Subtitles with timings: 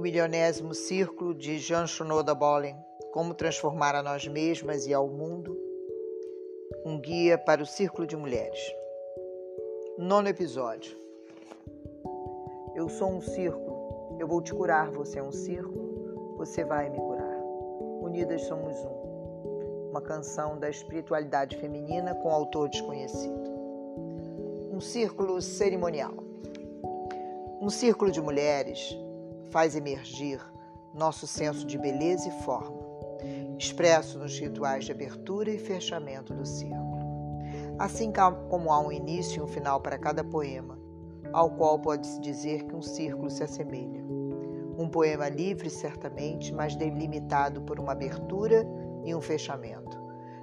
[0.00, 2.74] O milionésimo círculo de Jean Shinoda Bolen,
[3.12, 5.54] Como transformar a nós mesmas e ao mundo,
[6.86, 8.58] um guia para o círculo de mulheres.
[9.98, 10.96] Nono episódio.
[12.74, 16.96] Eu sou um círculo, eu vou te curar, você é um círculo, você vai me
[16.96, 17.38] curar.
[18.00, 19.90] Unidas somos um.
[19.90, 23.50] Uma canção da espiritualidade feminina com autor desconhecido.
[24.72, 26.14] Um círculo cerimonial.
[27.60, 28.98] Um círculo de mulheres
[29.50, 30.40] faz emergir
[30.94, 32.78] nosso senso de beleza e forma,
[33.58, 37.00] expresso nos rituais de abertura e fechamento do círculo.
[37.78, 38.12] Assim
[38.48, 40.78] como há um início e um final para cada poema,
[41.32, 44.04] ao qual pode-se dizer que um círculo se assemelha.
[44.76, 48.66] Um poema livre, certamente, mas delimitado por uma abertura
[49.04, 49.98] e um fechamento,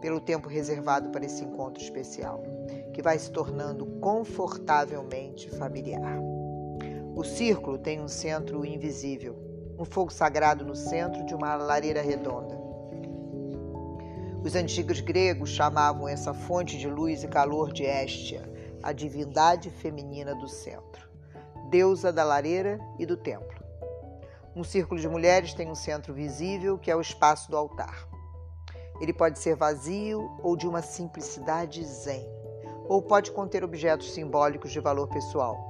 [0.00, 2.42] pelo tempo reservado para esse encontro especial,
[2.92, 6.39] que vai se tornando confortavelmente familiar.
[7.20, 9.36] O círculo tem um centro invisível,
[9.78, 12.58] um fogo sagrado no centro de uma lareira redonda.
[14.42, 18.50] Os antigos gregos chamavam essa fonte de luz e calor de Éstia,
[18.82, 21.10] a divindade feminina do centro,
[21.68, 23.62] deusa da lareira e do templo.
[24.56, 28.08] Um círculo de mulheres tem um centro visível, que é o espaço do altar.
[28.98, 32.26] Ele pode ser vazio ou de uma simplicidade zen,
[32.88, 35.69] ou pode conter objetos simbólicos de valor pessoal,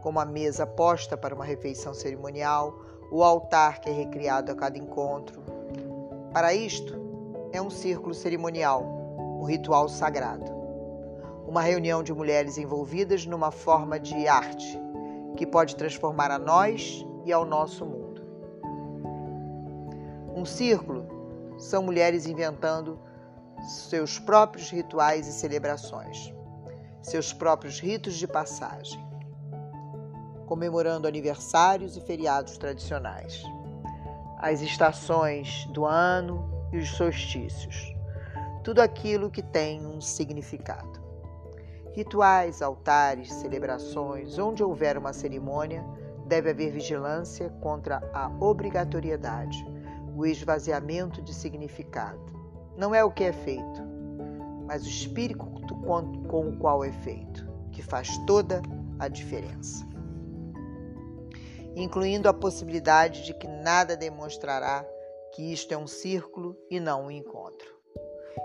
[0.00, 2.78] como a mesa posta para uma refeição cerimonial,
[3.10, 5.42] o altar que é recriado a cada encontro.
[6.32, 6.98] Para isto,
[7.52, 8.84] é um círculo cerimonial,
[9.40, 10.50] um ritual sagrado.
[11.46, 14.78] Uma reunião de mulheres envolvidas numa forma de arte
[15.36, 18.22] que pode transformar a nós e ao nosso mundo.
[20.34, 21.06] Um círculo
[21.58, 22.98] são mulheres inventando
[23.66, 26.32] seus próprios rituais e celebrações,
[27.02, 29.09] seus próprios ritos de passagem
[30.50, 33.44] comemorando aniversários e feriados tradicionais,
[34.36, 37.94] as estações do ano e os solstícios,
[38.64, 41.00] tudo aquilo que tem um significado.
[41.92, 45.84] Rituais, altares, celebrações, onde houver uma cerimônia,
[46.26, 49.64] deve haver vigilância contra a obrigatoriedade,
[50.16, 52.20] o esvaziamento de significado.
[52.76, 53.82] Não é o que é feito,
[54.66, 55.46] mas o espírito
[56.26, 58.60] com o qual é feito, que faz toda
[58.98, 59.89] a diferença
[61.74, 64.86] incluindo a possibilidade de que nada demonstrará
[65.32, 67.74] que isto é um círculo e não um encontro.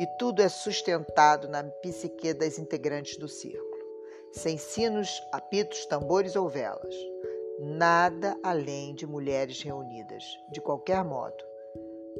[0.00, 3.82] E tudo é sustentado na psique das integrantes do círculo,
[4.32, 6.94] sem sinos, apitos, tambores ou velas.
[7.60, 10.24] Nada além de mulheres reunidas.
[10.52, 11.44] De qualquer modo,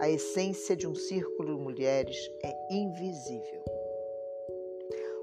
[0.01, 3.65] a essência de um círculo de mulheres é invisível.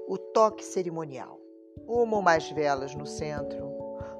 [0.08, 1.38] O toque cerimonial.
[1.86, 3.75] Uma ou mais velas no centro,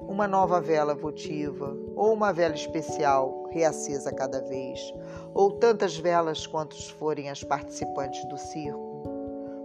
[0.07, 4.93] uma nova vela votiva, ou uma vela especial, reacesa cada vez,
[5.33, 9.03] ou tantas velas quantos forem as participantes do circo,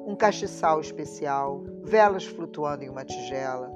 [0.04, 3.70] um castiçal especial, velas flutuando em uma tigela,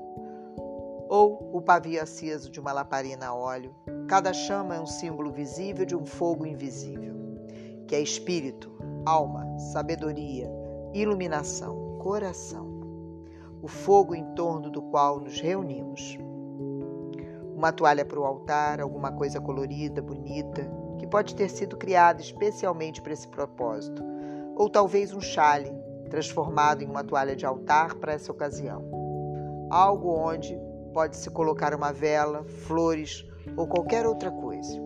[1.09, 3.73] ou o pavio aceso de uma lamparina a óleo.
[4.09, 7.15] Cada chama é um símbolo visível de um fogo invisível,
[7.87, 8.73] que é espírito,
[9.07, 10.51] alma, sabedoria,
[10.93, 12.67] iluminação, coração,
[13.63, 16.19] o fogo em torno do qual nos reunimos
[17.57, 23.01] uma toalha para o altar, alguma coisa colorida, bonita, que pode ter sido criada especialmente
[23.01, 24.05] para esse propósito,
[24.55, 25.73] ou talvez um chale
[26.11, 28.85] transformado em uma toalha de altar para essa ocasião.
[29.71, 30.57] Algo onde
[30.93, 34.79] pode-se colocar uma vela, flores ou qualquer outra coisa.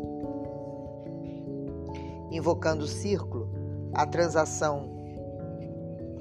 [2.30, 3.50] Invocando o círculo,
[3.92, 5.00] a transação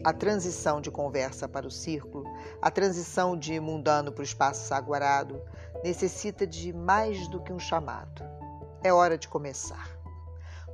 [0.04, 2.24] a transição de conversa para o círculo,
[2.62, 5.42] a transição de mundano para o espaço sagrado,
[5.84, 8.24] necessita de mais do que um chamado.
[8.84, 9.98] É hora de começar.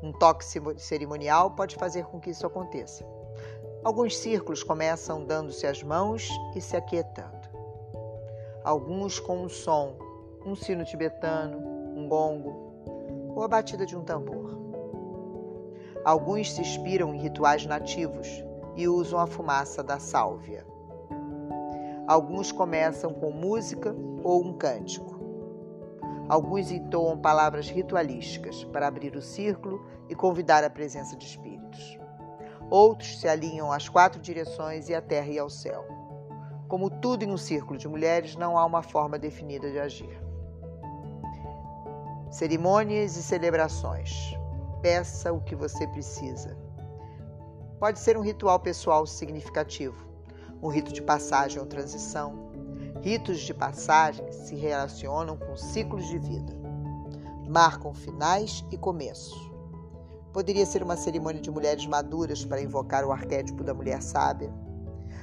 [0.02, 0.46] Um toque
[0.78, 3.06] cerimonial pode fazer com que isso aconteça.
[3.84, 7.50] Alguns círculos começam dando-se as mãos e se aquietando.
[8.64, 9.98] Alguns com um som,
[10.46, 11.58] um sino tibetano,
[11.96, 14.58] um gongo ou a batida de um tambor.
[16.04, 18.28] Alguns se inspiram em rituais nativos
[18.76, 20.66] e usam a fumaça da sálvia.
[22.08, 25.16] Alguns começam com música ou um cântico.
[26.30, 32.00] Alguns entoam palavras ritualísticas para abrir o círculo e convidar a presença de espíritos.
[32.70, 35.84] Outros se alinham às quatro direções e à terra e ao céu.
[36.68, 40.22] Como tudo em um círculo de mulheres, não há uma forma definida de agir.
[42.30, 44.36] Cerimônias e celebrações.
[44.82, 46.58] Peça o que você precisa.
[47.80, 49.96] Pode ser um ritual pessoal significativo,
[50.62, 52.52] um rito de passagem ou transição.
[53.02, 56.54] Ritos de passagem se relacionam com ciclos de vida.
[57.48, 59.38] marcam finais e começos.
[60.34, 64.52] Poderia ser uma cerimônia de mulheres maduras para invocar o arquétipo da mulher sábia,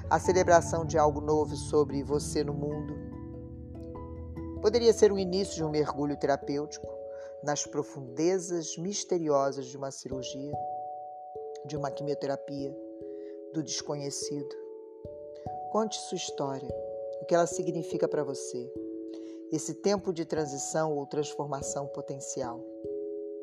[0.08, 2.94] a celebração de algo novo sobre você no mundo.
[4.62, 6.86] Poderia ser o início de um mergulho terapêutico
[7.42, 10.52] nas profundezas misteriosas de uma cirurgia,
[11.66, 12.72] de uma quimioterapia,
[13.52, 14.61] do desconhecido.
[15.72, 16.68] Conte sua história,
[17.22, 18.70] o que ela significa para você
[19.50, 22.60] esse tempo de transição ou transformação potencial.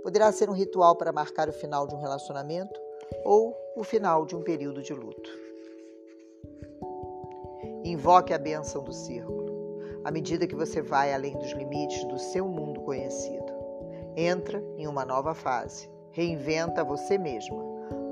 [0.04, 2.80] Poderá ser um ritual para marcar o final de um relacionamento
[3.26, 5.28] ou o final de um período de luto.
[7.84, 12.48] Invoque a bênção do círculo, à medida que você vai além dos limites do seu
[12.48, 13.52] mundo conhecido.
[14.16, 17.58] Entra em uma nova fase, reinventa você mesma.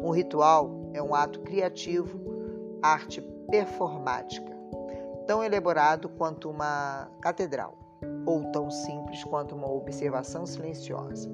[0.01, 2.19] Um ritual é um ato criativo,
[2.81, 4.55] arte performática,
[5.25, 7.77] tão elaborado quanto uma catedral
[8.25, 11.29] ou tão simples quanto uma observação silenciosa.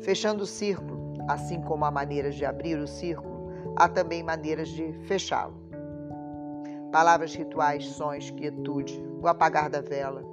[0.00, 4.92] Fechando o círculo, assim como há maneiras de abrir o círculo, há também maneiras de
[5.06, 5.54] fechá-lo.
[6.90, 10.24] Palavras rituais, sons, quietude, o apagar da vela,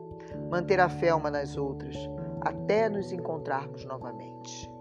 [0.50, 1.96] manter a fé uma nas outras,
[2.42, 4.72] até nos encontrarmos novamente.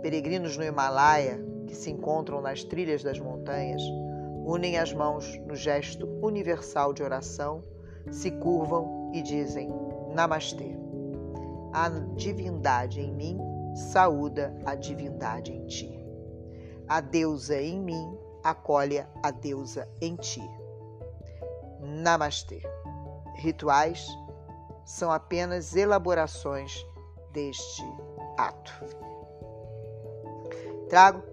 [0.00, 3.80] Peregrinos no Himalaia, que se encontram nas trilhas das montanhas,
[4.44, 7.64] unem as mãos no gesto universal de oração
[8.10, 9.70] se curvam e dizem:
[10.14, 10.76] Namastê.
[11.72, 13.38] A divindade em mim
[13.74, 15.98] saúda a divindade em ti.
[16.86, 20.46] A deusa em mim acolhe a deusa em ti.
[21.80, 22.60] Namastê.
[23.36, 24.06] Rituais
[24.84, 26.86] são apenas elaborações
[27.32, 27.82] deste
[28.36, 28.74] ato.
[30.90, 31.31] Trago,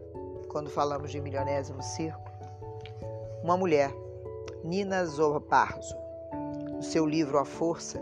[0.49, 2.27] quando falamos de milionésimo círculo,
[3.43, 3.93] uma mulher,
[4.63, 5.95] Nina Zoparzo,
[6.73, 8.01] no seu livro A Força,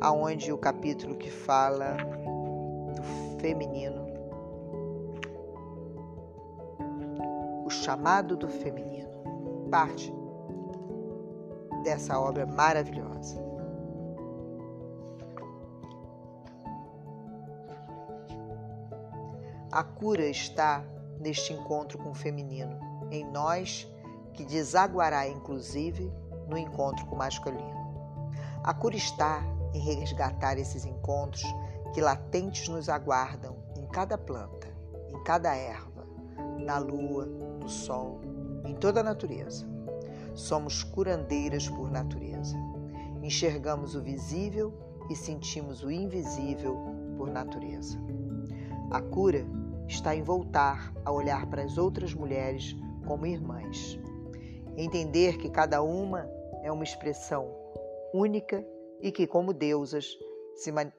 [0.00, 1.96] aonde o capítulo que fala
[2.94, 4.06] do feminino,
[7.66, 9.10] o chamado do feminino,
[9.70, 10.14] parte
[11.82, 13.38] dessa obra maravilhosa.
[19.72, 20.84] A cura está
[21.20, 22.78] neste encontro com o feminino,
[23.10, 23.86] em nós,
[24.32, 26.10] que desaguará inclusive
[26.48, 27.78] no encontro com o masculino.
[28.64, 31.44] A cura está em resgatar esses encontros
[31.92, 34.68] que latentes nos aguardam em cada planta,
[35.08, 36.06] em cada erva,
[36.58, 38.20] na lua, no sol,
[38.64, 39.66] em toda a natureza.
[40.34, 42.56] Somos curandeiras por natureza.
[43.22, 44.72] Enxergamos o visível
[45.10, 46.78] e sentimos o invisível
[47.16, 47.98] por natureza.
[48.90, 49.44] A cura
[49.90, 52.76] está em voltar a olhar para as outras mulheres
[53.06, 53.98] como irmãs.
[54.76, 56.30] Entender que cada uma
[56.62, 57.52] é uma expressão
[58.14, 58.64] única
[59.00, 60.16] e que, como deusas,
[60.54, 60.92] se, man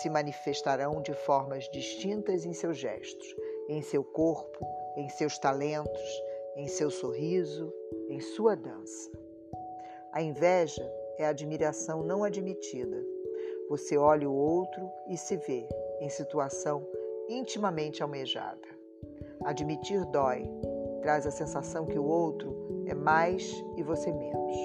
[0.00, 3.36] se manifestarão de formas distintas em seus gestos,
[3.68, 4.64] em seu corpo,
[4.96, 6.22] em seus talentos,
[6.54, 7.72] em seu sorriso,
[8.08, 9.10] em sua dança.
[10.12, 10.88] A inveja
[11.18, 13.04] é a admiração não admitida.
[13.68, 15.66] Você olha o outro e se vê
[16.00, 16.86] em situação
[17.28, 18.68] intimamente almejada.
[19.44, 20.48] Admitir dói,
[21.02, 24.56] traz a sensação que o outro é mais e você menos.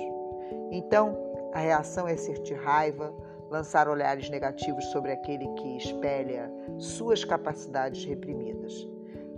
[0.71, 1.17] Então,
[1.53, 3.13] a reação é sentir raiva,
[3.49, 8.87] lançar olhares negativos sobre aquele que espelha suas capacidades reprimidas,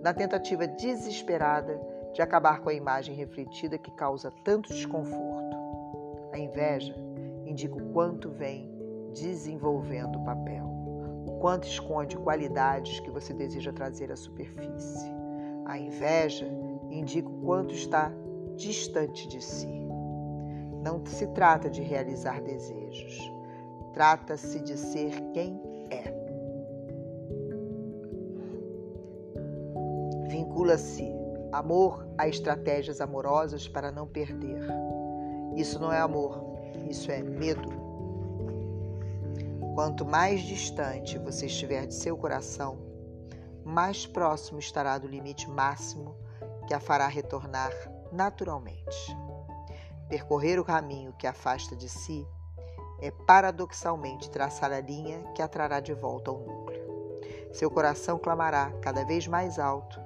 [0.02, 1.80] na tentativa desesperada
[2.14, 5.58] de acabar com a imagem refletida que causa tanto desconforto.
[6.34, 6.94] A inveja
[7.46, 8.70] indica o quanto vem
[9.14, 10.66] desenvolvendo o papel,
[11.42, 15.12] quanto esconde qualidades que você deseja trazer à superfície.
[15.66, 16.48] A inveja
[16.92, 18.14] indica o quanto está
[18.56, 19.82] distante de si.
[20.84, 23.20] Não se trata de realizar desejos,
[23.92, 26.14] trata-se de ser quem é.
[30.28, 31.12] Vincula-se
[31.52, 34.62] amor a estratégias amorosas para não perder.
[35.56, 36.40] Isso não é amor,
[36.88, 37.91] isso é medo.
[39.82, 42.78] Quanto mais distante você estiver de seu coração,
[43.66, 46.16] mais próximo estará do limite máximo
[46.68, 47.72] que a fará retornar
[48.12, 49.18] naturalmente.
[50.08, 52.28] Percorrer o caminho que afasta de si
[53.02, 57.20] é paradoxalmente traçar a linha que a trará de volta ao núcleo.
[57.52, 60.00] Seu coração clamará cada vez mais alto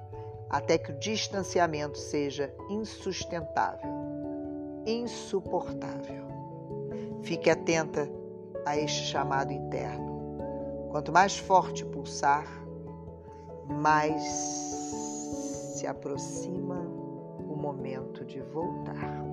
[0.48, 3.90] até que o distanciamento seja insustentável,
[4.86, 6.24] insuportável.
[7.22, 8.10] Fique atenta
[8.66, 10.88] a este chamado interno.
[10.90, 12.44] Quanto mais forte pulsar,
[13.68, 14.22] mais
[15.76, 16.80] se aproxima
[17.38, 19.24] o momento de voltar.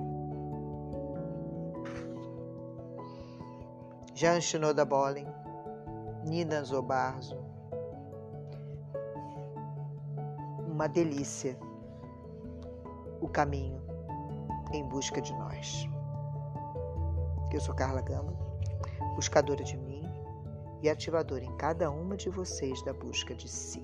[4.13, 5.27] Jan Shinoda Bolin,
[6.23, 7.37] Nina Zobarzo.
[10.67, 11.57] Uma delícia
[13.19, 13.81] o caminho
[14.71, 15.87] em busca de nós.
[17.51, 18.42] Eu sou Carla Gama,
[19.13, 20.03] buscadora de mim
[20.82, 23.82] e ativadora em cada uma de vocês da busca de si.